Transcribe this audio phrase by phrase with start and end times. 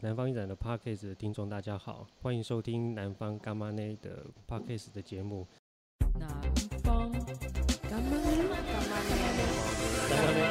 [0.00, 5.44] 南方影展的 Podcast 的听众大家好，欢迎收听南方干妈内的 Podcast 的节目。
[6.16, 6.28] 南
[6.84, 7.10] 方
[7.82, 8.16] 干妈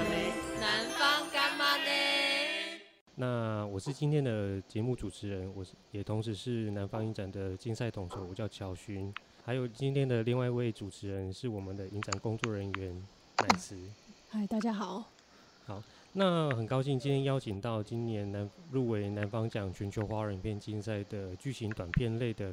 [0.09, 2.81] 内，南方干妈内。
[3.15, 9.13] 那我是今天的节目主持人，我是也同时是南方影展的竞赛统筹，我叫乔勋。
[9.45, 12.93] 还有今天的另外一位主持人是我们的影展工作人员
[13.37, 13.79] 乃慈。
[14.29, 15.05] 嗨，大家好。
[15.65, 15.81] 好。
[16.19, 22.51] 那很高兴今天邀请到今年南入围南方奖全球华人影片竞赛的剧情短片类的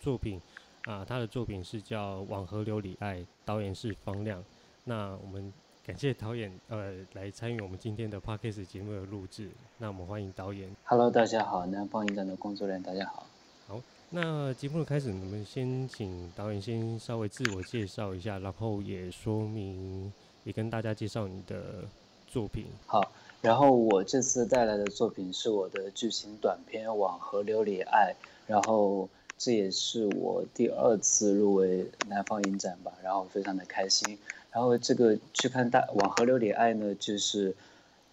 [0.00, 0.40] 作品
[0.84, 4.42] 啊，他的作品是叫《往河流里爱》，导演是方亮。
[4.84, 5.52] 那我们
[5.84, 9.50] 感谢导演呃来参与我们今天的 Podcast 节目的录制。
[9.76, 10.74] 那我们欢迎导演。
[10.84, 13.26] Hello，大家好，南方影展的工作人员大家好。
[13.68, 20.10] 好，那节目的开始，我们先请导演先稍微自我介绍一下，然后也说明
[20.44, 21.84] 也跟大家介绍你的。
[22.32, 28.14] 作品好，然后我这次带来的作品是我的剧情短片《往河流里爱》，
[28.46, 34.18] 然后这也是我第二次入围南方影展吧，然后非常的开心。
[34.50, 37.54] 然后这个去看大《往河流里爱》呢，就是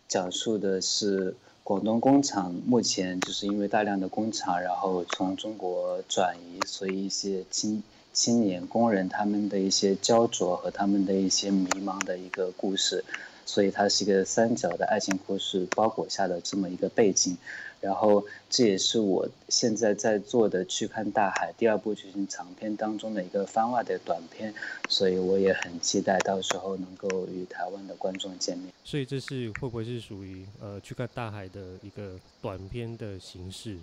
[0.10, 13.06] 讲述的是广东工厂目前就是因为大量的工厂，然后从中国转移，所以一些青青年工人他们的一些焦灼和他们的一些迷茫的一个故事。
[13.50, 17.36] 所以它是一个三角的爱情故事包裹下的这么一个背景，
[17.82, 24.54] 然后这也是我现在在做的《去看大海》第二部剧情长片当中的一个番外的短片，
[24.88, 28.72] 所以我也很期待到时候能够与台湾的观众见面。
[28.84, 33.78] 所以这是会不会是属于呃《去看大海》的一个短片的形式？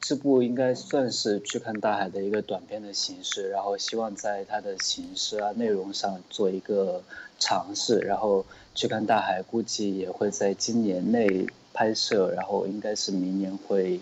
[0.00, 7.02] 这部应该算是去看大海的一个短片的形式，然后希望在它的形式啊、内容上做一个
[7.38, 13.98] 尝试，然后去看大海估计也会在今年内拍摄，然后应该是明年会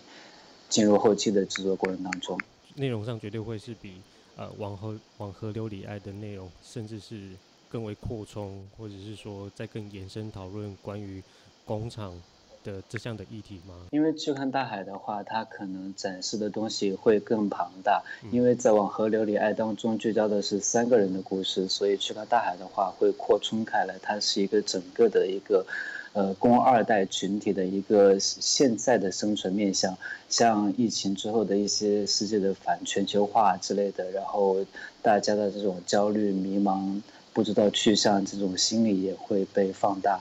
[0.68, 2.38] 进入后期的制作过程当中。
[2.74, 4.02] 内容上绝对会是比
[4.36, 7.30] 呃往河往河流里爱的内容，甚至是
[7.70, 11.22] 更为扩充，或者是说再更延伸讨论关于
[11.64, 12.20] 工厂。
[12.64, 13.74] 的这项的议题吗？
[13.92, 18.02] 因为去看大海的话，它可能展示的东西会更庞大。
[18.32, 23.94] 因为在往河流里爱当中聚焦的是三个人的故事，所以去看大海的话会扩充开来。
[24.02, 25.66] 它是一个整个的一个，
[26.14, 29.96] 呃，工二代群体的一个现在的生存面向，
[30.28, 34.56] 像疫情之后的一些世界的反全球化之类的，然后
[35.02, 37.02] 大家的这种焦虑、迷茫、
[37.34, 40.18] 不知道去向这种心理也会被放大。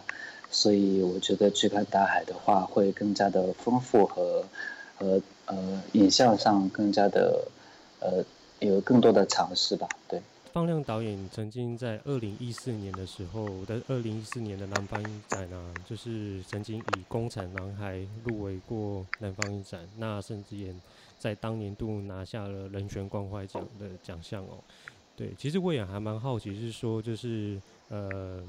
[0.53, 4.45] 所以我觉得去看大海的话，会更加的丰富和
[4.95, 7.47] 和呃影像上更加的
[7.99, 8.23] 呃
[8.59, 9.89] 有更多的尝试吧。
[10.07, 10.21] 对，
[10.53, 20.71] 方亮导演曾经在二零一四年的时候的二零一四年的南方影展啊，就是曾经以《工厂男孩》入围过南方影展，那甚至也
[21.19, 24.59] 在当年度拿下了人权关怀奖的奖项哦。
[25.17, 27.59] 对，其实我也还蛮好奇，是说就是
[27.89, 28.43] 呃。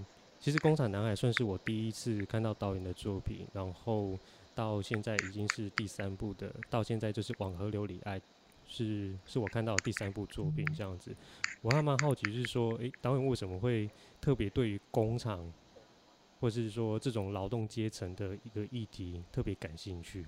[0.44, 4.18] 其实《工厂男孩》算是我第一次看到导演的作品，然后
[4.54, 8.20] 到现在已经是第三部的，到现在就是《往河流里爱》，
[8.66, 11.16] 是是我看到的第三部作品这样子。
[11.62, 13.88] 我还蛮好奇，是说，诶，导演为什么会
[14.20, 15.50] 特别对于工厂，
[16.40, 20.26] 或是说这种劳动阶层的一个议题特别感兴趣？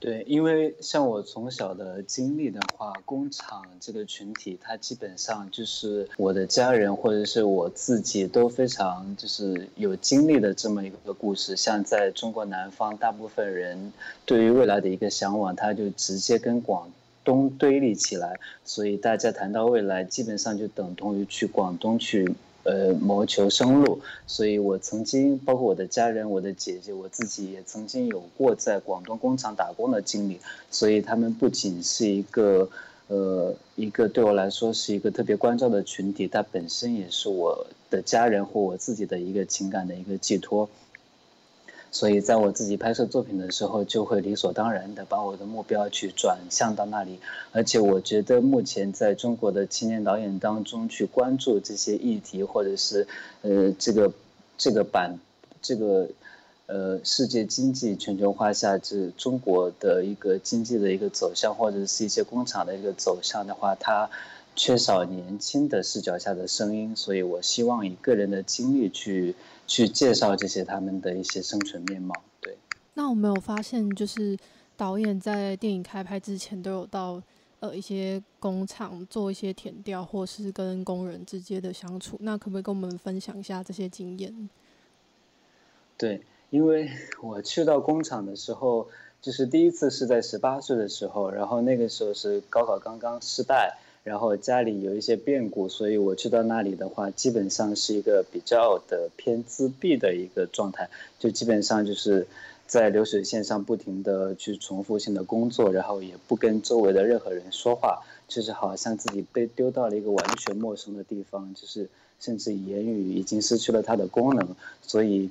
[0.00, 11.56] 对，因为像我从小的经历的话，工厂这个群体，它基本上就是我的家人或者是我自己都非常就是有经历的这么一个故事。
[11.56, 13.92] 像在中国南方，大部分人
[14.24, 16.88] 对于未来的一个向往，他就直接跟广
[17.24, 22.36] 东对立起来，所以大家谈到未来，基本上就等同于去广东去。
[22.68, 30.38] 呃，谋求生路，所以我曾经，包括我的家人、我的姐姐，我自己也曾经有过在广东工厂打工的经历，
[30.70, 32.68] 所以他们不仅是一个，
[33.06, 40.68] 呃，一个对我来说是一个特别关照的群体，它本身也是我的家人或我自己的一个情感的一个寄托。
[41.90, 47.18] 所以，在我自己拍摄作品的时候，就会理所当然的把我的目标去转向到那里。
[47.52, 53.06] 而且，我觉得目前在中国的青年导演当中，去关注这些议题，或者是
[53.42, 54.12] 呃，这个
[54.56, 55.18] 这个版
[55.62, 56.08] 这个
[56.66, 64.10] 呃，世界经济全球化下，这中国的一个经济的一个走向，或者是一些工厂的一个走向的话，它
[64.58, 66.94] 缺少年轻的视角下的声音。
[66.94, 69.34] 所以我希望以个人的经历去。
[69.70, 72.14] 去介绍这些他们的一些生存面貌。
[72.40, 72.56] 对，
[72.94, 74.34] 那我们有发现，就是
[74.78, 77.22] 导演在电影开拍之前都有到
[77.60, 82.16] 呃一些工厂做一些填调，或是跟工人直接的相处。
[82.20, 84.48] 那可不可以跟我们分享一下这些经验？
[85.98, 86.90] 对，因为
[87.20, 88.88] 我去到工厂的时候，
[89.20, 93.76] 就是第一次是在十八岁的时候，然后那个时候是高考刚刚失败，
[94.08, 100.88] 然后家里有一些变故，所以我去到那里的话，基本上是一个比较的偏自闭的一个状态，
[101.18, 102.26] 就基本上就是
[102.66, 111.88] 在流水线上不停的去重复性的工作，然后也不跟周围的任何人说话，就是好像自己被丢到了一个完全陌生的地方，就是
[112.18, 115.30] 甚至言语已经失去了它的功能，所以。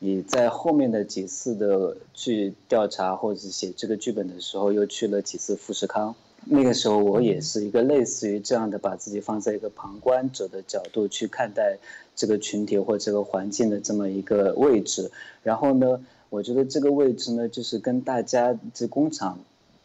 [0.00, 6.14] 你在后面的几次的去调查或者写这个剧本的时候，又去了几次富士康。
[6.44, 11.78] 那个时候我也是一个类似于这样的，把自己放在一个旁观者的角度去看待
[12.16, 15.10] 这个群体或这个环境的这么一个位置。
[15.42, 16.00] 然后呢，
[16.30, 19.38] 我觉得这个位置呢，就是跟大家这工厂，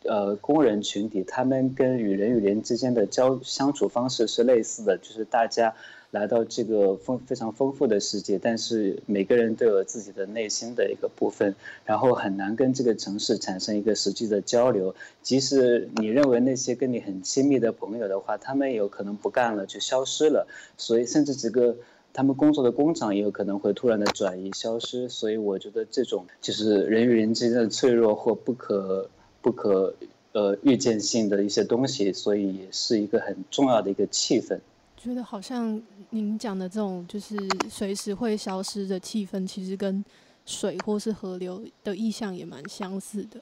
[0.04, 5.74] 呃，工人群体他们跟与人与人之间的交相处方式是类似的，就是大家。
[6.14, 11.56] 来到这个丰非常丰富的世界，但是每个人都有自己的内心的一个部分，
[11.86, 14.94] 然后很难跟这个城市产生一个实际的交流。
[15.24, 20.48] 即使你认为那些跟你很亲密的朋友的话，他们有可能不干了，就消失了。
[20.78, 21.76] 所以，甚至这个
[22.14, 25.10] 他们工作的工厂也有可能会突然的转移消失。
[25.10, 29.10] 所以，我觉得这种就是人与人之间的脆弱或不可
[29.44, 29.94] 不可
[30.32, 34.60] 呃预见性的一些东西，所以也是一个很重要的一个气氛。
[34.98, 35.80] 觉得好像
[36.12, 37.38] 您讲的这种就是
[37.70, 40.04] 随时会消失的气氛，其实跟
[40.46, 43.42] 水或是河流的意象也蛮相似的。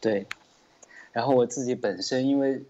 [0.00, 0.26] 对，
[1.12, 2.62] 然后我自己本身，因为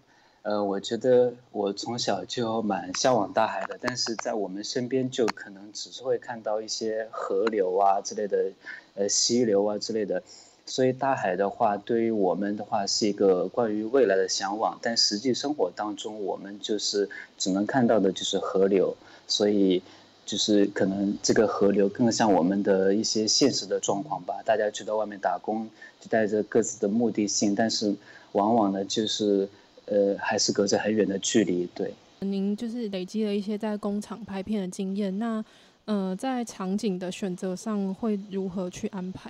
[0.43, 8.51] 呃，我觉得我从小就蛮向往大海的，但是在我们身边就可能只是会看到一些河流啊之类的，
[8.93, 10.21] 呃，溪流啊之类的。
[10.65, 18.95] 所以大海的话，对于我们的话是一个关于未来的向往，但实际生活当中，我们就是只能看到的就是河流，
[19.27, 19.81] 所以
[20.25, 24.35] 就是可能这个河流更像我们的一些现实的状况吧。
[24.45, 25.67] 大家去到外面打工，
[25.99, 27.93] 就带着各自的目的性，但是
[28.31, 29.49] 往往呢，就是
[29.87, 31.67] 呃，还是隔着很远的距离。
[31.75, 35.43] 对，您就是累积了一些在工厂拍片的经验，那
[35.85, 39.29] 呃，在场景的选择上会如何去安排？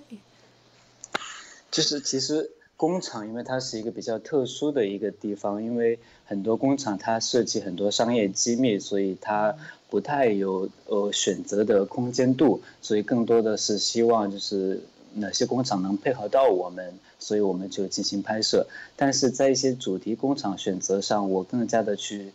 [1.72, 9.56] 就是其实工厂，因为它是一个比较特殊的一个地方，因为很多工厂它涉及很多商业机密，所以它
[9.90, 14.82] 不太有呃选择的空间度，所以更多的是希望就是
[15.14, 18.68] 哪些工厂能配合到我们，所以我们就进行拍摄。
[18.98, 22.34] 但是在一些主题工厂选择上，我更加的去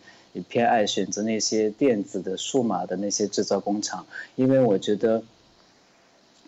[0.49, 4.07] 偏爱选择那些电子的、数码的那些制造工厂，
[4.37, 5.23] 因为我觉得。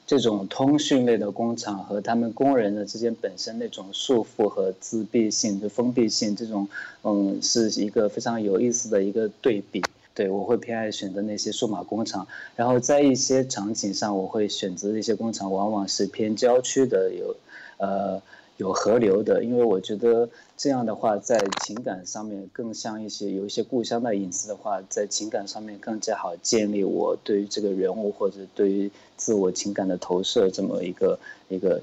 [0.09, 6.67] 这种通讯类的工厂和他们工人的之间本身那种束缚和自闭性就封闭性，这种
[7.03, 9.85] 嗯是一个非常有意思的一个对比。
[10.15, 12.27] 对，我会偏爱选择那些数码工厂，
[12.57, 17.37] 然后在一些场景上，我会选择一些工厂往往是偏郊区的，有
[17.77, 18.23] 呃。
[18.59, 31.17] 有河流的，因为我觉得这样的话，在情感上面更像一些有一些故乡的影子的话，在情感上面更加好建立我对于这个人物或者对于自我情感的投射这么一个
[31.49, 31.81] 一个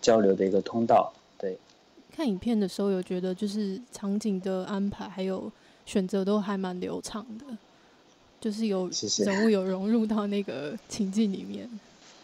[0.00, 1.12] 交流的一个通道。
[1.38, 1.58] 对，
[2.12, 5.50] 看影片的时候有觉得就是场景的安排还有
[5.86, 7.44] 选择都还蛮流畅的，
[8.40, 8.88] 就是有
[9.24, 11.64] 人物有融入到那个情境里面。
[11.64, 11.80] 谢谢。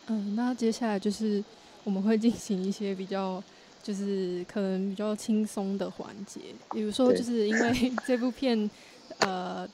[0.06, 1.43] 嗯，那接下来就是
[1.82, 3.43] 我们会进行一些比较。
[3.82, 6.40] 就是可能比较轻松的环节，
[6.71, 8.71] 比如说，就是因为 这部片，
[9.18, 9.68] 呃，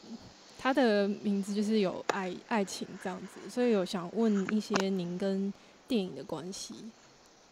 [0.59, 5.53] 它的名字就是有爱爱情这样子，所以有想问一些您跟
[5.87, 6.75] 电影的关系。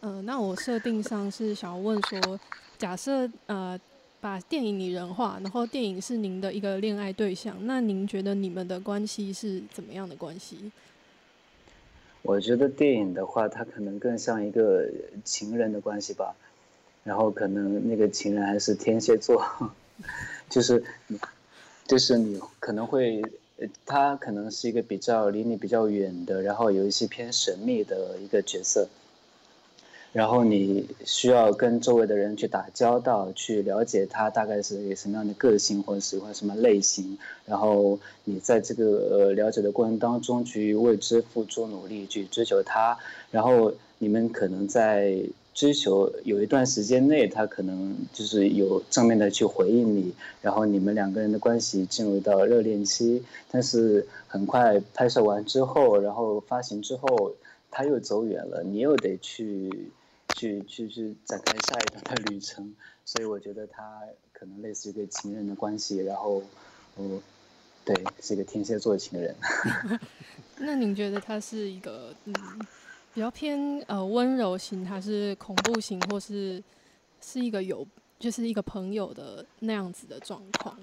[0.01, 2.39] 嗯、呃，那我设定上是想要问说，
[2.77, 3.79] 假设呃
[4.19, 10.71] 把电影拟人化，然后电影是您的一个恋爱对象，那您觉得你们的关系是怎么样的关系？
[12.23, 14.89] 我觉得电影的话，它可能更像一个
[15.23, 16.35] 情人的关系吧。
[17.07, 19.41] 然后可能那个情人还是天蝎座，
[20.49, 20.83] 就是，
[21.87, 23.21] 就是你可能会，
[23.85, 28.89] 他可能是一个比较离你比较远的，然后有一些偏神秘的一个角色。
[30.11, 37.17] 然后你需要跟周围的人去打交道，去了解他大概是什么样的个性或者喜欢什么类型。
[37.45, 42.97] 然后你在这个呃了解的过程当中去为之付出努力，去追求他。
[43.31, 45.23] 然后你们可能在。
[45.57, 53.23] 追求有一段时间内，他可能就是有正面的去回应你，然后你们两个人的关系进入到热恋期。
[53.49, 57.33] 但是很快拍摄完之后，然后发行之后，
[57.71, 59.89] 他又走远了，你又得去
[60.35, 62.75] 去去去展开下一段的旅程。
[63.03, 65.97] 所以我觉得他可能类似于一个情人的关系。
[65.97, 66.43] 然后，
[66.97, 67.19] 嗯，
[67.83, 69.35] 对，是一个天蝎座情人。
[70.59, 72.35] 那您觉得他是一个嗯？
[73.13, 76.63] 比较偏呃温柔型，还是恐怖型，或是
[77.19, 77.85] 是一个有
[78.19, 80.77] 就是一个朋友的那样子的状况？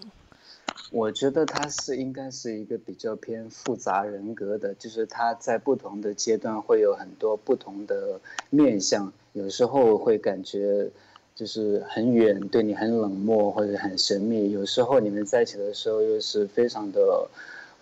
[0.90, 10.88] 我觉得他是应该是一个比较偏复杂人格的，就是他在不同的阶段会有很多不同的面相，有时候会感觉
[11.35, 17.28] 就是很远，对你很冷漠或者很神秘；有时候你们在一起的时候又是非常的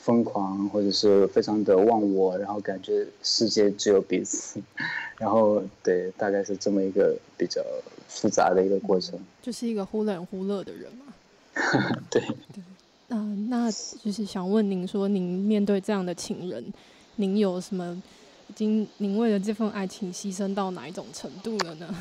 [0.04, 4.60] 疯狂，或者是非常的忘我，然后感觉世界只有彼此。
[5.16, 7.62] 然后对，大概是这么一个比较
[8.08, 9.16] 复杂的一个过程。
[9.40, 11.14] 就是一个忽冷忽热的人嘛。
[12.10, 12.20] 对。
[12.20, 12.64] 对
[13.08, 16.64] 嗯、呃，那就是想问您说，您面对这样的情人，
[17.16, 18.02] 您有什么
[18.48, 21.94] 已经您为了这份爱情牺牲到哪一种程度了呢？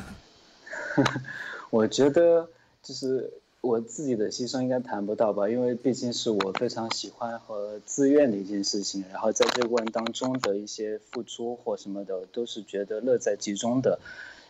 [1.70, 2.48] 我觉得
[2.82, 3.30] 就是
[3.62, 13.98] 我自己的牺牲应该谈不到吧，因为毕竟是我非常喜欢和自愿的一件事情，然后在这个过程当中的一些付出或什么的，都是觉得乐在其中的。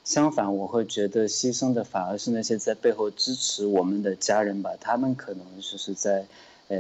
[0.03, 6.27] 相反，我会觉得牺牲的反而是那些在背后支持我们的家人吧，他们可能就是在。
[6.69, 6.79] 呃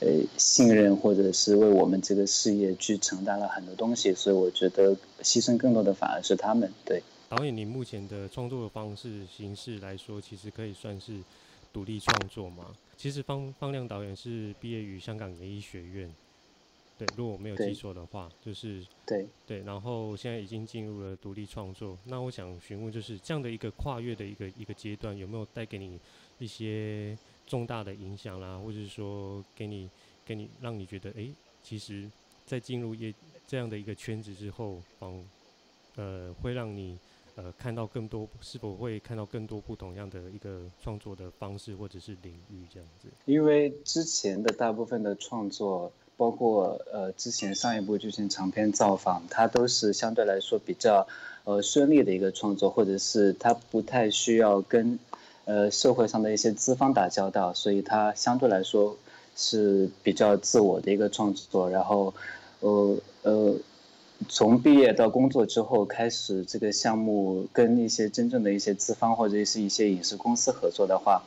[0.00, 0.08] 呃，
[0.38, 6.72] 信任或者是为我们这个事业去承担了很多东西，所以我觉得牺牲更多的反而是他们。
[6.84, 11.20] 对，导演，你目前的创作的方式形式来说，其实可以算是
[11.72, 12.74] 独立创作吗？
[12.96, 16.12] 其实方方亮导演是毕业于香港演艺学院，
[16.98, 21.98] 对，如果我没有记错的话，就是对对，然后现在已经进入了独立创作。
[22.04, 25.98] 那我想询问，就是这样的一个跨越的一个一个阶段，有没有带给你
[26.38, 27.16] 一些？
[27.46, 29.86] 重大的影响啦，或者是说给你
[30.24, 32.10] 给你让你觉得，哎、欸，其实，
[32.46, 33.12] 在进入业
[33.46, 35.28] 这样的一个圈子之后，嗯，
[35.96, 36.98] 呃，会让你
[37.36, 43.08] 呃看到更多，是否会看到更多不同样的一个创作的方式或者是领域这样子？
[43.26, 51.06] 因为之前的大部分的创作，包括呃之前上一部剧情长篇造访，它都是相对来说比较
[51.44, 54.98] 呃顺利的一个创作，或者是它不太需要跟。
[55.46, 58.96] 呃，社会上的一些资方打交道，所以它相对来说
[59.36, 61.68] 是比较自我的一个创作。
[61.68, 62.14] 然后，
[62.60, 63.54] 呃呃，
[64.28, 71.22] 从毕业到工作之后，开始这个项目跟一些真正的一些资方或者是一些影视公司合作的话。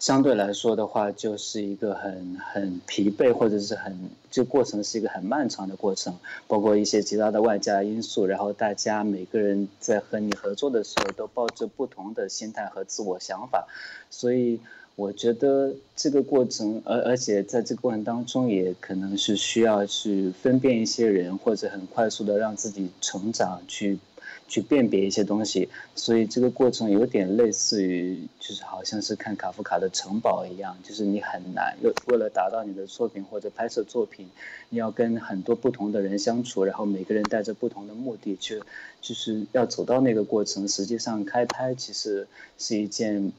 [0.00, 13.66] 相对来说的话，就是一个很很疲惫，或者是很这过程是一个很漫长的过程，包括一些其他的外加因素，然后大家每个人在和你合作的时候都抱着不同的心态和自我想法，
[14.08, 14.60] 所以
[14.98, 24.00] 我觉得这个过程，而而且在这个过程当中，也可能是需要去分辨一些人，或者很快速的让自己成长去。
[24.46, 34.26] 去辨别一些东西，所以这个过程有点类似于，就是好像是看卡夫卡的城堡一样，就是你很难，为为了达到你的作品或者拍摄作品，
[34.70, 38.62] 你要跟很多不同的人相处，然后每个人带着不同的目的去，
[39.02, 40.66] 就是要走到那个过程。
[40.66, 42.26] 实际上开拍其实
[42.56, 43.30] 是一件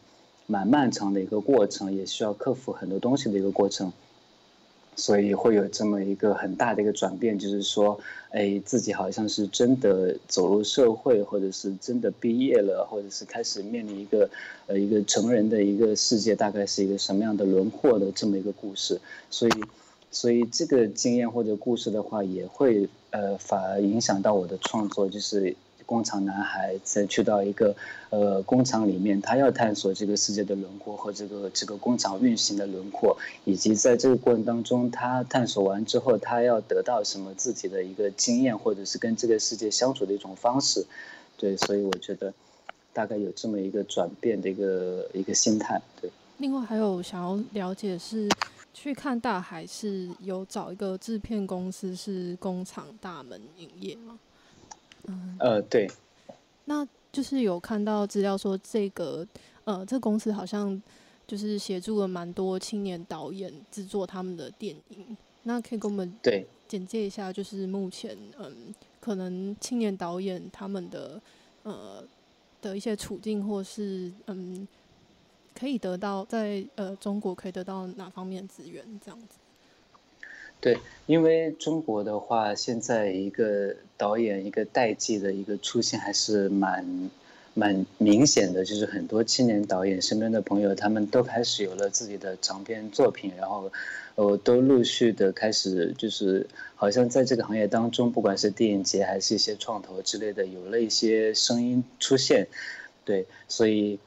[0.50, 3.94] 蛮漫长的一个过程，也需要克服很多东西的一个过程。
[4.96, 7.98] 所以会有这么一个很大的一个转变，就是说，
[8.32, 14.30] 哎，自己好像是真的走入社会，或者是真的毕业了，或者是开始面临一个，
[14.68, 19.00] 呃，一个成人的一个世界，大概是一个什么样的轮廓的这么一个故事。
[19.30, 19.52] 所以，
[20.12, 25.56] 所以这个经验或者故事的话，也会呃，反而影响到我的创作，就是。
[25.90, 27.76] 工厂男孩在去到一个
[28.12, 40.86] 呃工厂里面，他要探索这个世界的轮廓和这个这个工厂运行的轮廓，以及在这个过程当中，他探索完之后，他要得到什么自己的一个经验，或者是跟这个世界相处的一种方式。
[41.36, 42.32] 对，所以我觉得
[42.94, 45.82] 大概有这么一个转变的一个一个心态。
[46.00, 46.12] 对。
[46.38, 48.30] 另外还有想要了解是
[48.76, 54.20] 去看大海是有找一个制片公司是工厂大门影业吗？
[55.10, 55.90] 嗯，呃，对，
[56.66, 59.28] 那就是有看到资料说，这个
[59.66, 60.80] 呃，这个公司好像
[61.26, 65.18] 就是协助了蛮多青年导演制作他们的电影。
[65.44, 71.20] 那可以给我们对简介一下，就是目前嗯，可能青年导演他们的
[71.64, 72.04] 呃
[72.62, 74.68] 的一些处境，或是嗯，
[75.58, 79.39] 可以得到在呃中国可以得到哪方面资源这样子。
[80.62, 87.10] 对，因为中国的话，现在一个导演一个代际的一个出现还是蛮
[87.54, 93.72] 蛮明显的，就是很多青年导演身边的朋友，他们都开始有了自己的长篇作品，然后，
[94.16, 102.48] 呃，都陆续的开始，就是好像在这个行业当中，不管是电影节还是一些创投之类的，有了一些声音出现，
[103.06, 103.98] 对，所以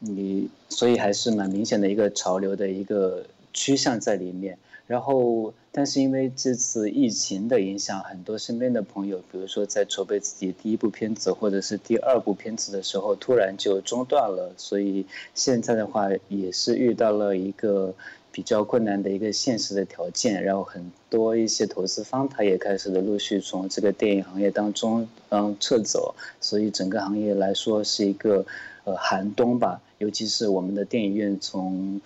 [0.00, 4.58] 你所以还是蛮明显的一个潮流的一个趋向在里面。
[4.90, 14.52] 然后，但是因为这次疫情的影响，很多身边的朋友，比如说在筹备自己第一部片子或者是第二部片子的时候，突然就中断了。
[14.56, 17.94] 所以现在的话，也是遇到了一个
[18.32, 20.42] 比较困难的一个现实的条件。
[20.42, 26.16] 然后很多一些投资方，他也开始的陆续从这个电影行业当中嗯撤走。
[26.40, 28.44] 所以整个行业来说是一个
[28.82, 32.00] 呃寒冬吧，尤其是我们的电影院从。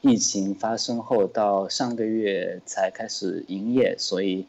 [0.00, 4.46] 疫情发生后，到上个月才开始营业，所以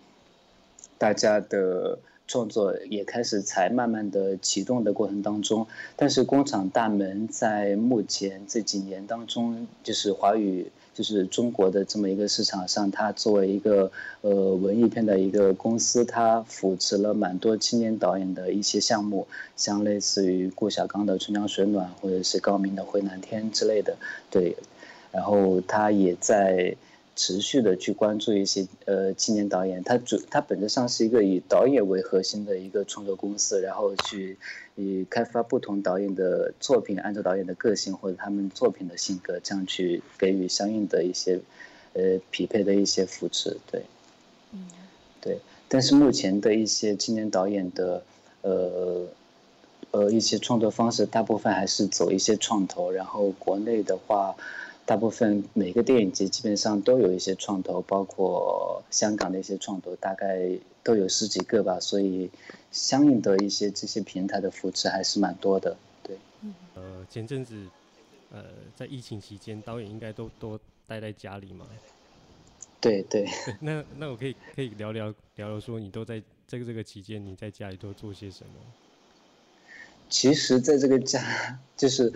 [0.98, 5.66] 大家的创作也开始才慢慢的启动的过程当中。
[5.96, 13.92] 但是工厂大门在目前这几年当中，就是华语，就是中国的这么一个市场上，它作为一个
[14.22, 23.98] 呃文艺片的一个公司，它扶持了蛮多青年导演的一些项目，像类似于顾晓刚的《春江水暖》，或者是高明的《回南天》之类的，
[24.30, 24.56] 对。
[25.12, 26.76] 然后他也在
[27.16, 34.38] 持续的去关注一些呃青年导演，他主他本质上是一个以导演为核心的一个创作公司，然后去
[34.76, 41.42] 以开发不同导演的作品，按照导演的个性或者他们作品的性格，这样去给予相应的一些
[41.94, 43.84] 呃匹配的一些扶持，对，
[44.54, 44.68] 嗯，
[45.20, 45.40] 对。
[45.68, 48.02] 但是目前的一些青年导演的
[48.44, 49.08] 呃
[49.92, 54.38] 呃一些创作方式，大部分还是走一些创投，然后国内的话。
[54.90, 60.50] 大部分每个电影节基本上都有一些创投，包括香港的一些创投，大概
[60.84, 62.28] 都有十几个吧，所以
[62.72, 65.78] 相应的一些这些平台的扶持还是蛮多的。
[66.02, 66.18] 对，
[66.74, 67.56] 呃，前阵子，
[68.32, 71.68] 呃，在疫情期间，导演应该都都待在家里嘛？
[72.82, 73.28] 对对。
[73.62, 78.54] 那那我可以可以聊聊聊聊说，你都在这个这个期间，你在家里都做些什么？
[80.10, 81.22] 其实，在这个家
[81.78, 82.12] 就是。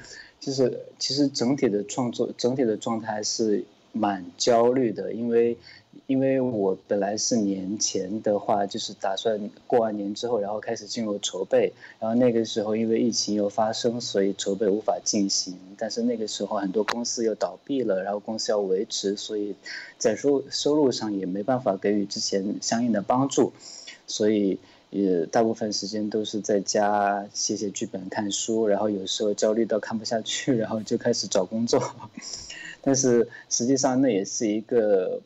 [0.46, 5.58] 就是其实整体的创作，整体的状态是蛮焦虑的，因为
[6.06, 15.58] 因为我本来是年前的话，就是打算过完年之后，然后开始进入筹备，然后那个时候因为疫情又发生，所以筹备无法进行。
[15.78, 19.56] 但是那个时候很多公司又倒闭了，然后公司要维持，所以
[19.98, 23.54] 在收收入上也没办法给予之前相应的帮助，
[24.08, 24.60] 所以。
[24.94, 31.82] 也大部分时间都是在家写写剧本、看书，然后有时候焦虑到看不下去，然后就开始找工作。
[32.80, 35.20] 但是实际上那也是一个，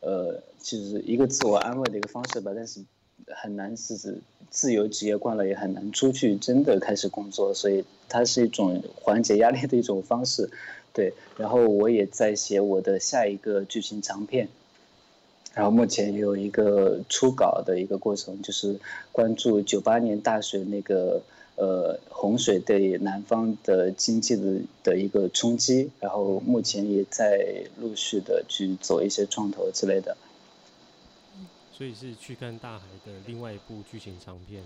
[0.00, 2.52] 呃，就是一个自我安慰的一个方式吧。
[2.56, 2.80] 但是
[3.26, 10.48] 很难是指自由职业惯了，也很难出去真的开始工作，所以它是一种缓解压力的一种方式。
[10.94, 14.48] 对，然后我也在写我的下一个剧情长片。
[15.52, 18.78] 然后目前有一个初稿的一个过程，就是
[19.10, 21.20] 关注九八年大水那个
[21.56, 30.16] 呃洪水对南方的经济的的一个冲击，然后目前也在陆续的去走一些创投之类的。
[31.72, 34.62] 所以是去看大海的另外一部剧情长片。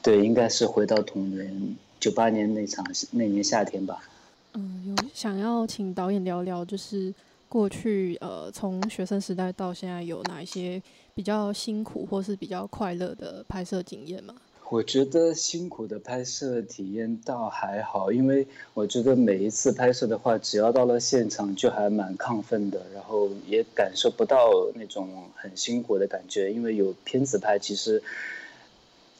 [0.00, 4.08] 对，应该是回到童年九八年那场那年夏天吧。
[4.54, 7.12] 嗯，有想要请导演聊聊，就是。
[7.48, 10.82] 过去呃，从学生时代到现在，有哪一些
[11.14, 14.34] 比较辛苦或是比较快乐的拍摄经验吗？
[14.70, 28.02] 我觉得辛苦的拍摄体验倒还好，因为我觉得每一次拍摄的话，只要到了现场就还蛮亢奋的，然后也感受不到那种很辛苦的感觉，因为有片子拍，其实。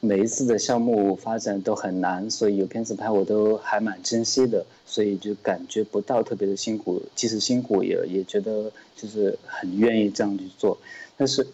[0.00, 7.02] 每一次的项目发展都很难，所以有片子拍我都还蛮珍惜的，所以就感觉不到特别的辛苦。
[7.16, 10.78] 即使辛苦也也觉得就是很愿意这样去做。
[11.16, 11.44] 但是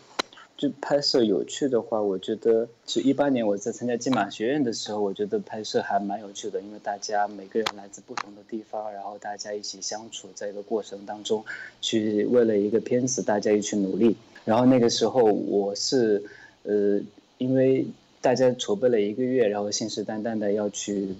[0.58, 11.42] 就拍摄有趣的话，我觉得就一八年我在参加金马学院的时候，我觉得拍摄还蛮有趣的，因为大家每个人来自不同的地方，然后大家一起相处，在一个过程当中
[11.80, 14.14] 去为了一个片子大家一起努力。
[14.44, 16.22] 然后那个时候我是
[16.64, 17.00] 呃
[17.38, 17.86] 因为。
[18.24, 21.14] 大家筹备了一个月，然后信誓旦旦的要去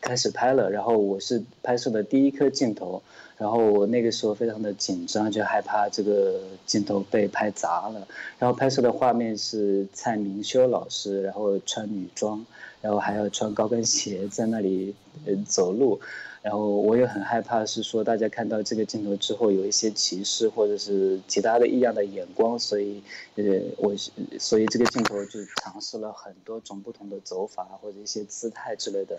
[0.00, 0.70] 开始拍了。
[0.70, 3.02] 然后我是拍摄的第一颗镜头，
[3.36, 8.08] 然后我那个时候非常的紧张，就害怕这个镜头被拍砸了。
[8.38, 12.42] 然后拍摄的画面是蔡明修老师，然后穿女装，
[12.80, 14.94] 然后还要穿高跟鞋在那里
[15.26, 16.00] 呃走路。
[16.46, 23.02] 然后我也很害怕，是说大家看到这个镜头之后有一些歧视或者是其他的异样的眼光，所以，
[23.34, 23.42] 呃，
[23.78, 23.92] 我
[24.38, 29.18] 所以这个镜头就尝试了很多种不同的走法或者一些姿态之类的。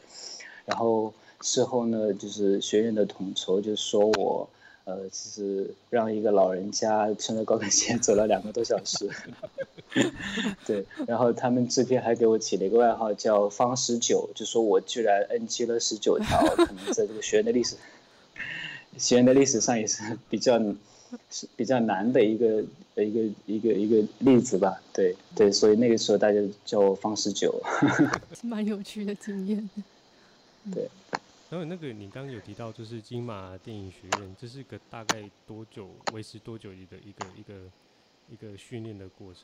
[0.66, 4.48] 然后事后呢，就是学院的统筹就说我。
[4.88, 9.10] 呃，其实让一个老人家穿着高跟鞋走了两个多小时，
[10.66, 17.76] 对，然后他们制片还给我起了一个外号叫“方十九”，就说我居然 NG 了十九条，可能在这个学院的历史，
[18.98, 20.58] 学院的历史上也是比较
[21.30, 22.64] 是比较难的一个
[22.96, 24.82] 一个一个一个例子吧。
[24.94, 27.62] 对对，所以那个时候大家叫我方十九，
[28.42, 29.70] 蛮有趣的经验。
[30.74, 30.90] 对。
[31.50, 36.98] 然后那个你刚刚有提到，就是金马电影学院，这是个大概多久维持多久的一个
[37.38, 37.54] 一个
[38.30, 39.44] 一个训练的过程？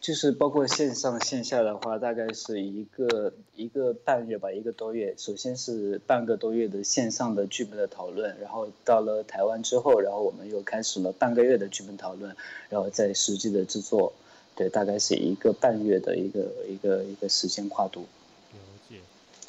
[0.00, 5.14] 就是包括线上线下的话，大概是一个一个半月吧，一个多月。
[5.18, 12.34] 首先是半个多月的线上的剧本的讨论，然后到了台湾之后，然后我们又开始了半个月的剧本讨论，
[12.70, 14.12] 然后再实际的制作。
[14.56, 18.06] 对，大概是一个半月的一个一个一个时间跨度。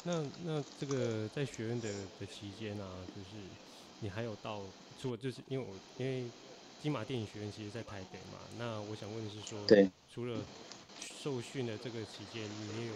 [0.06, 1.88] 那那这个在学院的
[2.20, 3.42] 的期间啊，就是
[3.98, 4.60] 你还有到，
[4.96, 6.30] 除了就是因为我因为
[6.80, 10.38] 金马电影学院其实在台北嘛，那我想问的是说，对，除了
[11.00, 12.94] 受训的这个期间，你也有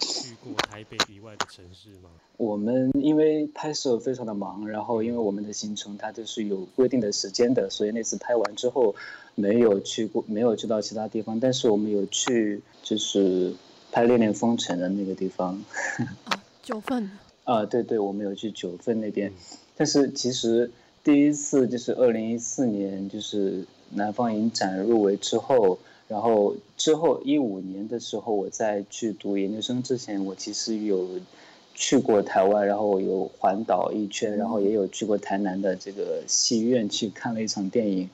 [0.00, 2.08] 去过台北以外的城市吗？
[2.38, 8.94] 我们因为拍摄非常的忙，然后因为我们的行程它就是有规定的时间的，所以那次拍完之后
[9.34, 13.54] 没有去过，没有去到其他地方，但是我们有去就是
[13.92, 15.62] 拍《恋恋风尘》的那个地方。
[16.66, 17.08] 九份
[17.44, 19.32] 啊，对对，我们有去九份那边，
[19.76, 20.68] 但是其实
[21.04, 31.08] 第一次就是二零一四年，就是南方影展入围之后，然后之后一五年的时候，我在去读研究生之前，我其实有
[31.72, 38.10] 去过台湾，然后有环岛一圈，然后也有去过台南的这个戏院去看了一场电影。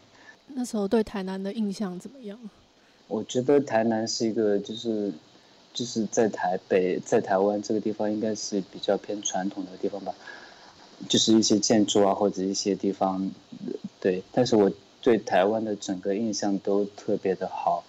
[0.49, 2.39] 那时候对台南的印象怎么样？
[3.09, 5.11] 我觉得台南是一个就是。
[5.75, 10.15] 就是在台北，在台湾这个地方应该是比较偏传统的地方吧，
[11.09, 13.31] 就是一些建筑啊或者一些地方，
[13.99, 14.23] 对。
[14.33, 17.83] 但是我对台湾的整个印象都特别的好，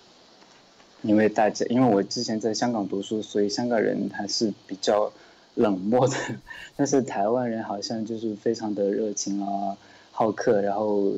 [1.01, 5.11] 因为大家因为我之前在香港读书，所以香港人还是比较
[5.55, 6.15] 冷漠的，
[6.77, 9.75] 但是台湾人好像就是非常的热情啊、
[10.11, 11.11] 好客，然后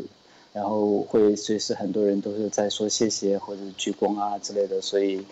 [0.52, 5.24] 然后会随时很多人都是在说谢谢或者鞠躬啊之类的，所以。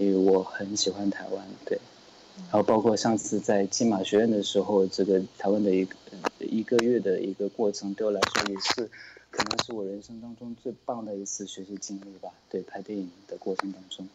[0.00, 1.78] 因为我很喜欢台湾，对，
[2.44, 5.94] 然后包括上次在金马学院的时候，这个台湾的一个
[6.38, 8.90] 一个月的一个过程，对我来说也是，
[9.30, 12.30] 可能是我人生当中最棒的一次学习经历吧。
[12.48, 14.08] 对，拍电影的过程当中，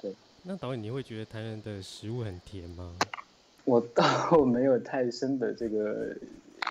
[0.00, 0.14] 对。
[0.44, 2.96] 那导演，你会觉得台湾的食物很甜吗？
[3.66, 6.16] 我倒 没有太深的这个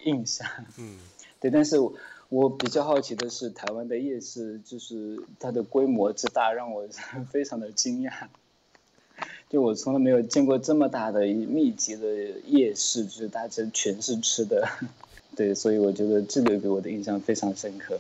[0.06, 0.48] 印象，
[0.78, 1.00] 嗯，
[1.42, 1.94] 对，但是我。
[2.30, 6.88] 我比较好奇的是，台湾的夜市就是它的规模之大，让我
[7.30, 8.12] 非常的惊讶。
[9.54, 12.08] 就我从来没有见过这么大的密集的
[12.48, 14.68] 夜市，就是大家全是吃的。
[15.38, 18.00] 对，所以我觉得这个给我的印象非常深刻。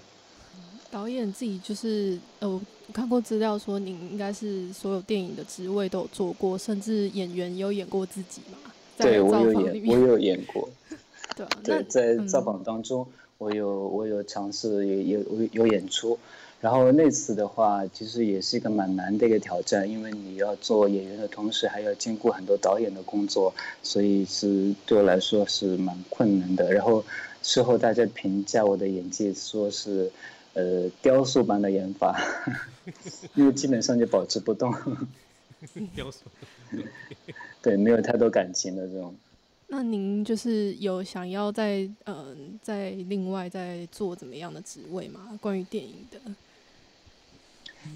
[0.90, 2.60] 导演自己就是呃，我
[2.92, 8.58] 看过资料说，您应该是所有电影的职位都有做过，甚至演员有演过自己嘛？
[8.98, 10.68] 对，我有演，我有演过。
[11.38, 13.04] 对，对，在造访当中。
[13.04, 16.18] 嗯我有我有尝试也有有有演出，
[16.64, 26.72] 然后那次的话，其实也是一个蛮难的一个挑战，因为你要做演员的同时，还要兼顾很多导演的工作，所以是对我来说是蛮困难的。
[26.72, 27.04] 然后
[27.42, 30.10] 事后大家评价我的演技，说是
[30.54, 32.18] 呃雕塑般的演法，
[33.36, 34.74] 因为基本上就保持不动。
[35.94, 36.22] 雕塑。
[37.62, 39.14] 对，没有太多感情的这种。
[39.68, 45.38] 那您就是有想要在嗯、呃，在另外在做怎么样的职位吗？
[45.42, 46.18] 关于电影的？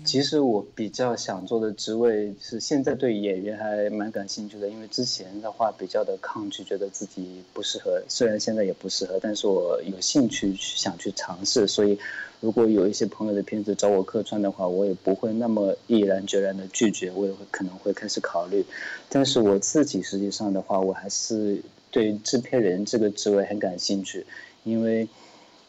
[0.03, 8.01] 其实我比较想做的职位是现在对演员还蛮感兴趣的，因为之前的话比较的抗拒，觉得自己不适合。
[8.07, 11.97] 虽然现在也不适合，但是我有兴趣去想去尝试，所以。
[12.39, 18.63] 如果有一些朋友的片子找我客串的话，我也不会那么毅然决然的拒绝，我也会可能会开始考虑。
[19.09, 24.23] 但是我自己实际上的话，我还是对制片人这个职位很感兴趣，
[24.63, 25.07] 因为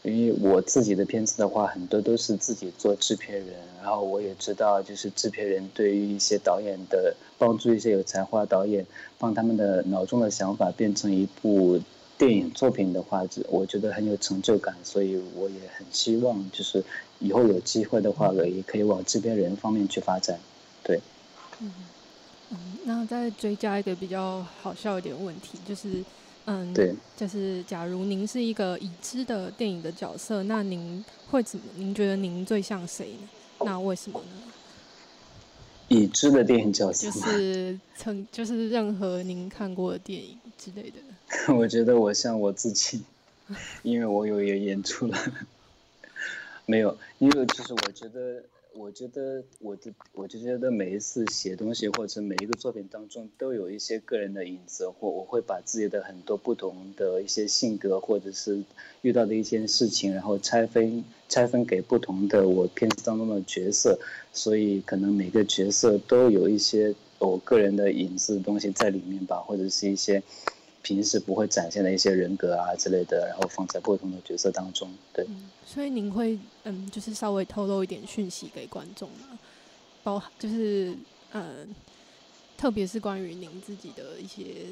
[0.03, 8.85] 因为我自己的片子的话，很多都是自己做制片人，然后我也知道，就是制片人对于一些导演的帮助，一些有才华导演，
[9.17, 11.79] 帮他们的脑中的想法变成一部。
[12.19, 16.83] 电影作品的话，我觉得很有成就感，所以我也很希望，就是
[17.19, 20.37] 以后有机会的话，也可以往制片人方面去发展。
[20.83, 20.99] 对。
[21.61, 21.71] 嗯
[22.49, 26.03] 嗯，那再追加一个比较好笑一点问题，就是，
[26.51, 31.65] 嗯，对，就是假如您是一个已知的电影的角色，那您会怎么？
[31.75, 33.29] 您觉得您最像谁呢？
[33.65, 34.51] 那为什么呢？
[35.89, 40.97] 已知的电影角色就是曾，就是任何您看过的电影之类的。
[41.53, 43.03] 我觉得我像我自己，
[43.83, 45.17] 因为我有也演出了，
[46.65, 48.41] 没有，因为就是我觉得
[48.73, 58.63] 我觉得我的我就觉得每一次写东西或者每一个作品当中都有一些个人的影子，或我会把自己的很多不同的一些性格或者是
[59.01, 63.99] 遇到的一件事情，然后拆分拆分给不同的我片子当中的角色，
[64.31, 70.23] 所以可能每个角色都有一些我个人的影子的东西在里面吧，或者是一些。
[70.89, 75.23] 平时不会展现的一些人格啊之类的，然后放在不同的角色当中，对。
[75.29, 79.37] 嗯、所以您会嗯，就是稍微透露一点讯息给观众吗？
[80.01, 80.95] 包含就是
[81.33, 81.75] 嗯，
[82.57, 84.65] 特别是关于您自己的一些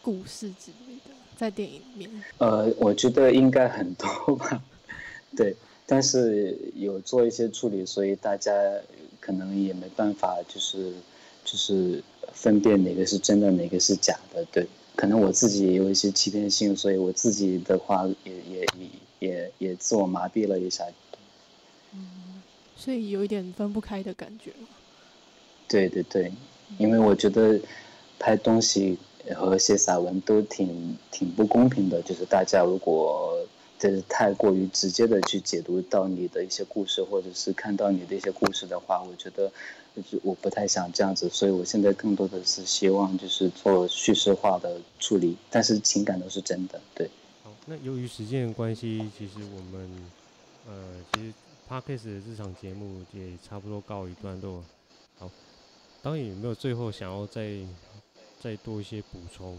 [0.00, 2.22] 故事之类的，在电影里面。
[2.38, 4.62] 呃，我觉得应该很多吧，
[5.36, 5.56] 对。
[5.88, 8.52] 但是有做一些处理，所以大家
[9.18, 10.92] 可能也没办法，就是
[11.44, 12.00] 就是
[12.32, 14.64] 分辨哪个是真的，哪个是假的，对。
[14.98, 18.88] 可能我自己也有一些欺骗性，所以我自己的话也也也
[19.20, 20.84] 也也自我麻痹了一下。
[21.92, 22.42] 嗯，
[22.76, 24.50] 所以有一点分不开的感觉。
[25.68, 26.32] 对对对，
[26.78, 27.60] 因为我觉得
[28.18, 28.98] 拍东西
[29.36, 33.38] 和写散文都挺挺不公平的，就是大家如果
[33.78, 39.52] 就是太过于直接的去解读到你的一些故事，或者是看到你的一些故事的话，我觉得。
[40.00, 47.10] 就是我不太想这样子，所以我现在更多的是希望就是做叙事化的处理，但是情感都是真的，对。
[47.42, 50.10] 好，那由于时间的关系，其实我们
[50.68, 51.32] 呃，其实
[51.68, 54.62] Parkes 的这场节目也差不多告一段落。
[55.18, 55.28] 好，
[56.00, 57.58] 导演有没有最后想要再
[58.40, 59.58] 再多一些补充？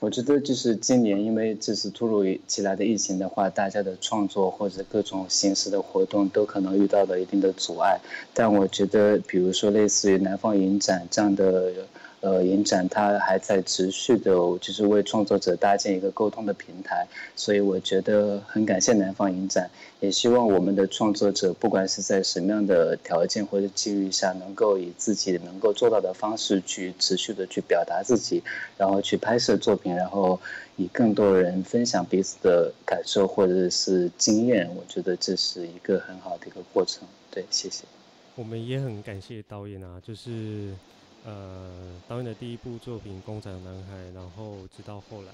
[0.00, 7.98] 我觉得就是今年，因为这次突如其来的疫情的话，大家的创作或者各种形式的活动都可能遇到了一定的阻碍。
[8.32, 11.72] 但我觉得，比如说类似于南方影展这样的。
[12.20, 28.42] 呃，影展它还在持续的，就是为创作者搭建一个沟通的平台，所以我觉得很感谢南方影展，也希望我们的创作者，不管是在什么样的条件或者机遇下，能够以自己能够做到的方式去持续的去表达自己，
[28.76, 30.40] 然后去拍摄作品，然后
[30.76, 37.06] 以更多人分享彼此的感受或者是经验，我觉得这是一个很好的一个过程。
[37.30, 37.84] 对，谢谢。
[38.34, 40.74] 我们也很感谢导演啊，就是。
[41.28, 45.32] 呃，导演的第一部作品《工厂男孩》，然后直到后来，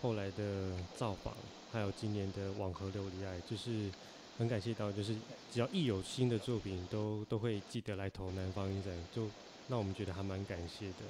[0.00, 1.36] 后来的造访，
[1.70, 3.90] 还有今年的《网河琉璃爱》，就是
[4.38, 5.14] 很感谢导演，就是
[5.52, 9.26] 只要一有新的作品，都都会记得来投南方影展，就
[9.68, 11.04] 让我们觉得还蛮感谢的。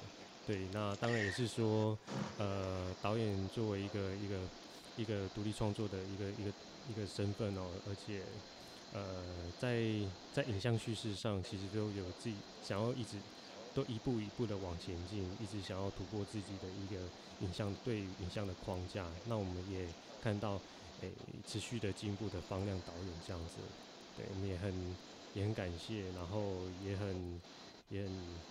[0.45, 1.97] 对，那当然也是说，
[2.37, 4.35] 呃，导演作为一个一个
[4.97, 6.51] 一个独立创作的一个一个
[6.89, 8.21] 一个身份哦，而且
[8.91, 9.23] 呃，
[9.61, 9.81] 在
[10.33, 13.15] 在影像叙事上，其实都有自己想要一直。
[13.73, 19.19] 都一步一步的往前进，一直想要突破自己的一个影像对影像的框架。
[19.25, 20.61] 那我们也看到，
[20.97, 23.73] 诶、持续的进步的方亮导演这样子，
[24.13, 24.97] 对，我们也很
[25.31, 27.41] 也很感谢，然后也很
[27.87, 28.41] 也很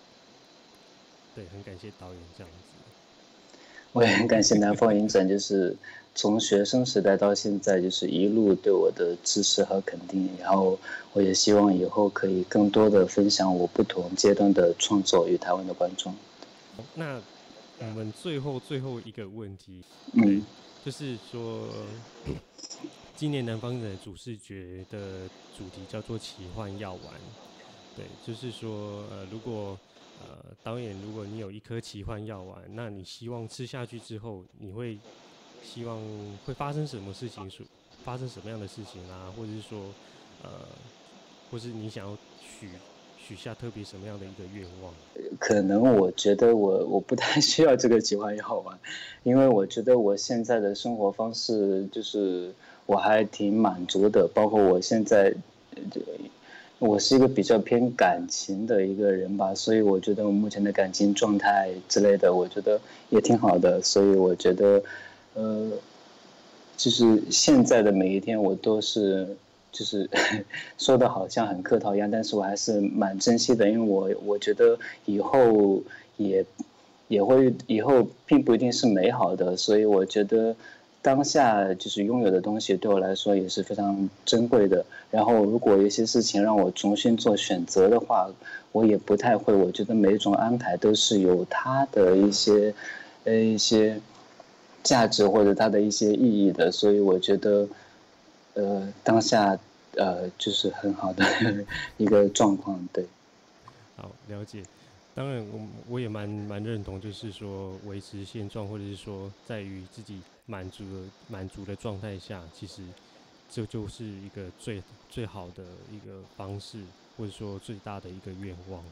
[1.33, 2.77] 对，很感谢导演这样子。
[3.93, 5.75] 我也很感谢南方影展，就是
[6.15, 10.27] 从学生时代到现在，就是一路对我的支持和肯定。
[10.39, 10.77] 然后
[11.13, 16.13] 我也希望以后可以更多的分享我不同阶段的创作与台湾的观众。
[16.95, 17.21] 那
[17.79, 20.43] 我们最后最后一个问题，嗯，
[20.83, 21.67] 就是说，
[23.15, 25.27] 今年南方影展的主视觉的
[25.57, 27.01] 主题叫做奇幻药丸。
[27.95, 29.77] 对，就是说，呃，如果
[30.21, 34.97] 呃，导演，如果你有一颗奇幻药丸，那你希望吃下去之后，你会
[35.63, 35.99] 希望
[36.45, 37.49] 会发生什么事情？
[37.49, 37.65] 说
[38.03, 39.33] 发生什么样的事情啊？
[39.35, 39.79] 或者是说，
[40.43, 40.49] 呃，
[41.51, 42.69] 或是你想要许
[43.17, 44.93] 许下特别什么样的一个愿望？
[45.39, 48.79] 可能我觉得我我不太需要这个奇幻药丸，
[49.23, 52.53] 因为我觉得我现在的生活方式就是
[52.85, 55.33] 我还挺满足的，包括我现在
[55.91, 56.01] 这。
[56.85, 62.77] 我是一个比较偏感情的一个人吧，所以我觉得我目前的感情状态之类的，我觉得
[63.09, 63.81] 也挺好的。
[63.81, 64.83] 所以我觉得，
[65.33, 65.71] 呃，
[66.75, 69.25] 就是现在的每一天，我都是
[69.71, 70.09] 就是
[70.77, 75.81] 说的好像很客套一样，但是我还是蛮珍惜的，因为我我觉得以后
[76.17, 76.45] 也
[77.07, 80.53] 也会以后并不一定是美好的，所以我觉得。
[81.03, 84.83] 当下就是拥有的东西对我来说也是非常珍贵的。
[85.11, 88.31] 然后，如果有些事情让我重新做选择的话，
[88.71, 89.53] 我也不太会。
[89.53, 92.73] 我觉得每一种安排都是有它的一些
[93.25, 93.99] 呃一些
[94.81, 96.71] 价值或者它的一些意义的。
[96.71, 97.67] 所以，我觉得
[98.53, 99.59] 呃当下
[99.97, 101.25] 呃就是很好的
[101.97, 102.79] 一个状况。
[102.93, 103.05] 对，
[103.97, 104.63] 好，了解。
[105.13, 112.81] 当然，我我也蛮蛮认同，就是说维持现状，或者是说在于自己满足的满足的状态下，其实
[113.49, 116.79] 这就是一个最最好的一个方式。
[117.15, 118.83] 或者说最大的一个愿望。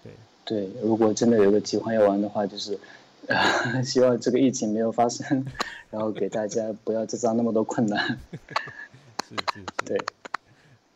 [0.00, 0.12] 对
[0.44, 2.78] 对，如果真的有个计划要玩的话，就是，
[3.26, 5.44] 呃，希望这个疫情没有发生，
[5.90, 8.16] 然后给大家不要制造那么多困难。
[9.28, 9.64] 是是是。
[9.84, 10.00] 对。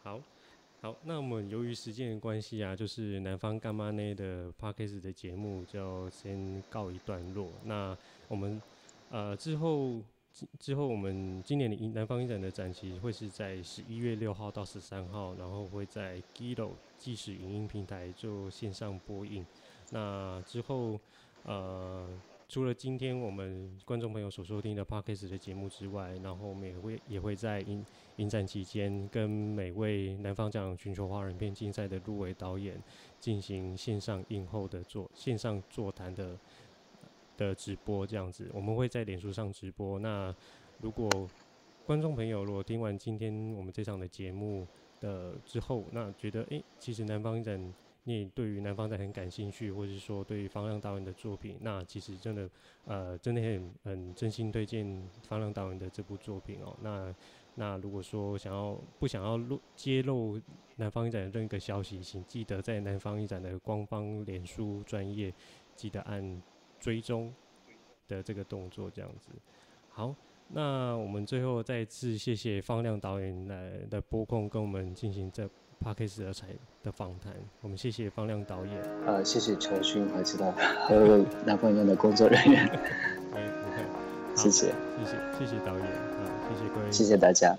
[0.04, 0.20] 好，
[0.80, 7.48] 好，那我们由于时间的关系啊，就是南方干妈内的 Podcast 的节目就先告一段落。
[7.64, 8.62] 那我们
[9.16, 10.02] 呃之后。
[10.36, 19.46] 之之后，我们今年的影南方影展的展期会是在十一月六号到十三号，然后会在 Giro 即时影音平台做线上播映。
[19.92, 21.00] 那之后，
[21.44, 22.06] 呃，
[22.50, 27.82] 除了今天我们观众朋友所收听的 Podcast 的节目之外，然后我们也会也会在影
[28.16, 32.78] 影展期间跟每位南方奖全球华人片竞赛的入围导演
[33.18, 36.38] 进行线上映后的座线上座谈的。
[37.36, 39.98] 的直播这样子，我们会在脸书上直播。
[39.98, 40.34] 那
[40.80, 41.08] 如果
[41.84, 44.66] 观众朋友如果听完今天我们这场的节目
[45.00, 47.72] 的之后，那觉得诶、其实南方展
[48.04, 52.50] 你对于南方展很感兴趣，或者是说对于方亮导演的作品，那其实真的
[52.84, 56.76] 呃真的很很真心推荐方亮导演的这部作品哦。
[56.82, 57.14] 那
[57.54, 60.40] 那如果说想要不想要露揭露
[60.76, 65.32] 南方展的任何一个消息，请记得在南方展的官方脸书专业
[65.74, 66.42] 记得按。
[66.80, 67.32] 追踪
[68.08, 69.30] 的这个动作，这样子。
[69.88, 70.14] 好，
[70.48, 75.48] 那我们最后再次谢谢方亮导演来的拨控，跟我们进行这
[75.82, 76.48] Podcast 的采
[76.82, 77.34] 的访谈。
[77.60, 78.82] 我们谢谢方亮导演。
[79.06, 82.66] 呃，谢谢陈勋和其他还有南方院的工作人员。
[83.34, 83.84] 哎，不会。
[84.36, 84.66] 谢谢，
[84.98, 85.82] 谢谢，谢谢导演。
[85.82, 87.56] 好，谢谢各位，谢谢大家。